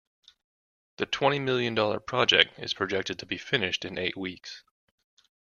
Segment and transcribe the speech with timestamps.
[0.97, 4.63] The twenty million dollar project is projected to be finished in eight weeks.